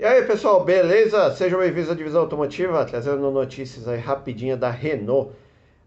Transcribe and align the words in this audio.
E 0.00 0.04
aí 0.06 0.22
pessoal, 0.22 0.64
beleza? 0.64 1.30
Sejam 1.36 1.60
bem-vindos 1.60 1.90
à 1.90 1.94
Divisão 1.94 2.22
Automotiva, 2.22 2.86
trazendo 2.86 3.30
notícias 3.30 3.86
aí 3.86 3.98
rapidinha 3.98 4.56
da 4.56 4.70
Renault. 4.70 5.30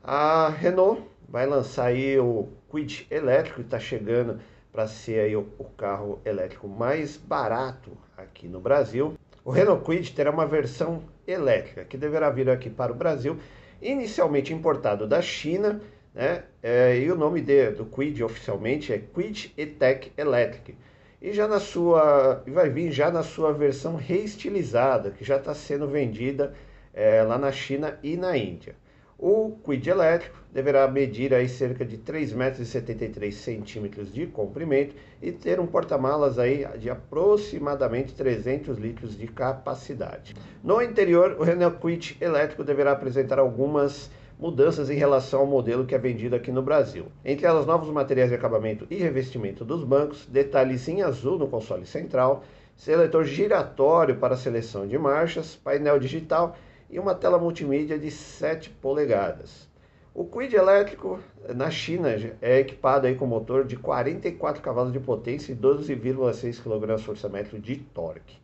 A 0.04 0.50
Renault 0.50 1.02
vai 1.28 1.48
lançar 1.48 1.86
aí 1.86 2.20
o 2.20 2.48
Quid 2.70 3.08
elétrico, 3.10 3.62
está 3.62 3.80
chegando 3.80 4.40
para 4.72 4.86
ser 4.86 5.20
aí 5.22 5.36
o, 5.36 5.48
o, 5.58 5.64
carro 5.64 6.22
elétrico 6.24 6.68
mais 6.68 7.18
barato 7.18 7.98
aqui 8.16 8.48
no 8.48 8.60
Brasil. 8.60 9.18
O 9.44 9.50
Renault 9.50 9.84
Quid 9.84 10.14
terá 10.14 10.30
uma 10.30 10.46
versão 10.46 11.02
elétrica 11.26 11.84
que 11.84 11.98
deverá 11.98 12.30
vir 12.30 12.52
aqui 12.52 12.70
para 12.70 12.92
o 12.92 12.96
Brasil, 12.96 13.36
inicialmente 13.82 14.54
importado 14.54 15.08
da 15.08 15.24
China, 15.24 15.82
né? 16.14 16.44
É, 16.62 17.00
e 17.00 17.12
o 17.12 17.16
nome 17.18 17.42
de, 17.42 17.72
do 17.72 17.84
Quid 17.88 18.24
oficialmente 18.24 18.94
é 18.94 19.00
Quid 19.00 19.52
E-Tech 19.58 20.12
Electric 20.16 20.76
e 21.24 21.32
já 21.32 21.48
na 21.48 21.60
sua 21.62 22.44
vai 22.46 22.70
vir 22.70 22.92
já 22.92 23.10
na 23.10 23.24
sua 23.24 23.54
versão 23.54 23.96
reestilizada 23.96 25.10
que 25.10 25.24
já 25.24 25.38
está 25.38 25.56
sendo 25.56 25.88
vendida 25.88 26.54
é, 26.94 27.24
lá 27.24 27.38
na 27.38 27.50
China 27.50 27.98
e 28.04 28.18
na 28.18 28.38
Índia. 28.38 28.76
O 29.18 29.58
Quid 29.64 29.90
elétrico 29.90 30.38
deverá 30.52 30.86
medir 30.86 31.34
aí 31.34 31.48
cerca 31.48 31.86
de 31.86 31.98
3,73 31.98 33.80
metros 33.80 34.14
de 34.14 34.28
comprimento 34.28 34.96
e 35.22 35.32
ter 35.32 35.62
um 35.62 35.66
porta-malas 35.66 36.38
aí 36.38 36.68
de 36.78 36.90
aproximadamente 36.90 38.14
300 38.14 38.78
litros 38.78 39.18
de 39.18 39.26
capacidade. 39.28 40.36
No 40.62 40.82
interior, 40.82 41.38
o 41.40 41.44
Renault 41.44 41.80
Quid 41.80 42.18
elétrico 42.20 42.66
deverá 42.66 42.92
apresentar 42.92 43.40
algumas 43.40 44.12
mudanças 44.40 44.90
em 44.90 44.96
relação 44.96 45.42
ao 45.42 45.48
modelo 45.48 45.86
que 45.86 45.96
é 45.96 45.98
vendido 45.98 46.36
aqui 46.36 46.52
no 46.52 46.62
Brasil. 46.62 47.06
Entre 47.24 47.46
elas, 47.46 47.66
novos 47.66 47.90
materiais 47.90 48.30
de 48.30 48.36
acabamento 48.36 48.86
e 48.90 48.96
revestimento 48.96 49.64
dos 49.64 49.84
bancos, 49.84 50.26
detalhes 50.26 50.88
em 50.88 51.02
azul 51.02 51.38
no 51.38 51.48
console 51.48 51.86
central, 51.86 52.44
seletor 52.76 53.24
giratório 53.24 54.18
para 54.18 54.36
seleção 54.36 54.88
de 54.88 54.98
marchas, 54.98 55.56
painel 55.56 56.00
digital 56.00 56.56
e 56.90 57.00
uma 57.00 57.16
tela 57.16 57.38
multimídia 57.38 57.98
de 57.98 58.12
7 58.12 58.70
polegadas. 58.70 59.68
O 60.14 60.26
Quid 60.26 60.56
elétrico 60.56 61.20
na 61.56 61.72
China 61.72 62.10
é 62.40 62.60
equipado 62.60 63.08
aí 63.08 63.16
com 63.16 63.26
motor 63.26 63.66
de 63.66 63.76
44 63.76 64.62
cavalos 64.62 64.94
de 64.94 65.00
potência 65.00 65.52
e 65.52 65.56
12,6 65.56 66.62
kgfm 66.62 67.60
de 67.60 67.78
torque. 67.78 68.38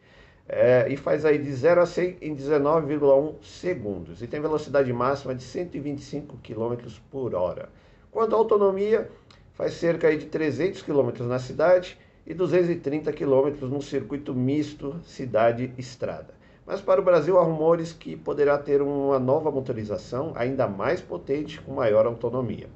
É, 0.51 0.87
e 0.91 0.97
faz 0.97 1.25
aí 1.25 1.37
de 1.37 1.53
0 1.53 1.79
a 1.79 1.85
100 1.85 2.17
em 2.23 2.35
19,1 2.35 3.35
segundos 3.43 4.23
e 4.23 4.25
tem 4.25 4.41
velocidade 4.41 4.91
máxima 4.91 5.35
de 5.35 5.43
125 5.43 6.37
km 6.37 6.91
por 7.11 7.35
hora. 7.35 7.69
Quanto 8.09 8.33
à 8.33 8.39
autonomia, 8.39 9.07
faz 9.53 9.75
cerca 9.75 10.07
aí 10.07 10.17
de 10.17 10.25
300 10.25 10.81
km 10.81 11.23
na 11.27 11.37
cidade 11.37 11.99
e 12.25 12.33
230 12.33 13.13
km 13.13 13.67
no 13.67 13.79
circuito 13.79 14.33
misto 14.33 14.99
cidade-estrada. 15.03 16.33
Mas 16.65 16.81
para 16.81 16.99
o 16.99 17.03
Brasil 17.03 17.37
há 17.37 17.43
rumores 17.43 17.93
que 17.93 18.15
poderá 18.15 18.57
ter 18.57 18.81
uma 18.81 19.19
nova 19.19 19.51
motorização 19.51 20.31
ainda 20.33 20.67
mais 20.67 20.99
potente 20.99 21.61
com 21.61 21.73
maior 21.73 22.07
autonomia. 22.07 22.67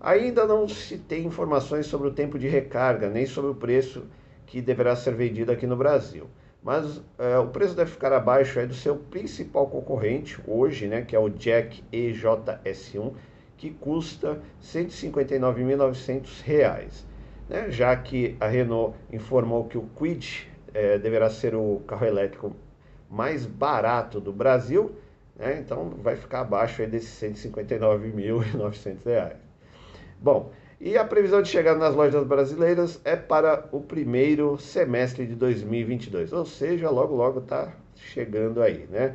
Ainda 0.00 0.46
não 0.46 0.68
se 0.68 0.98
tem 0.98 1.26
informações 1.26 1.86
sobre 1.86 2.06
o 2.06 2.12
tempo 2.12 2.38
de 2.38 2.46
recarga 2.46 3.08
nem 3.08 3.26
sobre 3.26 3.50
o 3.50 3.56
preço 3.56 4.04
que 4.46 4.60
deverá 4.60 4.94
ser 4.94 5.16
vendido 5.16 5.50
aqui 5.50 5.66
no 5.66 5.76
Brasil 5.76 6.30
mas 6.62 7.02
é, 7.18 7.36
o 7.38 7.48
preço 7.48 7.74
deve 7.74 7.90
ficar 7.90 8.12
abaixo 8.12 8.60
é, 8.60 8.66
do 8.66 8.74
seu 8.74 8.96
principal 8.96 9.66
concorrente 9.66 10.38
hoje, 10.46 10.86
né, 10.86 11.02
que 11.02 11.16
é 11.16 11.18
o 11.18 11.28
Jack 11.28 11.82
EJS1, 11.92 13.12
que 13.56 13.70
custa 13.70 14.32
R$ 14.32 14.40
159.900, 14.62 17.04
né, 17.48 17.68
já 17.70 17.96
que 17.96 18.36
a 18.40 18.46
Renault 18.46 18.96
informou 19.12 19.64
que 19.64 19.76
o 19.76 19.88
Quid 19.98 20.48
é, 20.72 20.98
deverá 20.98 21.28
ser 21.28 21.56
o 21.56 21.82
carro 21.86 22.06
elétrico 22.06 22.54
mais 23.10 23.44
barato 23.44 24.20
do 24.20 24.32
Brasil, 24.32 24.94
né, 25.36 25.58
então 25.58 25.90
vai 25.98 26.14
ficar 26.14 26.42
abaixo 26.42 26.80
aí 26.80 26.86
desses 26.88 27.20
R$ 27.20 27.30
159.900. 27.30 29.32
Bom, 30.20 30.52
e 30.84 30.98
a 30.98 31.04
previsão 31.04 31.40
de 31.40 31.48
chegada 31.48 31.78
nas 31.78 31.94
lojas 31.94 32.26
brasileiras 32.26 33.00
é 33.04 33.14
para 33.14 33.68
o 33.70 33.80
primeiro 33.80 34.58
semestre 34.58 35.24
de 35.24 35.36
2022, 35.36 36.32
ou 36.32 36.44
seja, 36.44 36.90
logo 36.90 37.14
logo 37.14 37.38
está 37.38 37.72
chegando 37.94 38.60
aí, 38.60 38.88
né? 38.90 39.14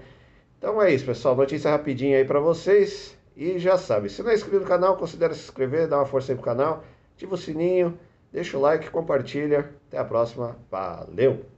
Então 0.57 0.81
é 0.81 0.93
isso, 0.93 1.05
pessoal. 1.05 1.35
Notícia 1.35 1.69
rapidinha 1.69 2.19
aí 2.19 2.23
para 2.23 2.39
vocês. 2.39 3.17
E 3.35 3.59
já 3.59 3.77
sabe, 3.77 4.09
se 4.09 4.23
não 4.23 4.31
é 4.31 4.35
inscrito 4.35 4.61
no 4.61 4.65
canal, 4.65 4.95
considere 4.95 5.35
se 5.35 5.41
inscrever, 5.41 5.89
dá 5.89 5.97
uma 5.97 6.05
força 6.05 6.31
aí 6.31 6.35
pro 6.37 6.45
canal, 6.45 6.85
ativa 7.13 7.35
o 7.35 7.37
sininho, 7.37 7.99
deixa 8.31 8.57
o 8.57 8.61
like, 8.61 8.89
compartilha. 8.89 9.69
Até 9.89 9.97
a 9.97 10.05
próxima. 10.05 10.55
Valeu! 10.71 11.56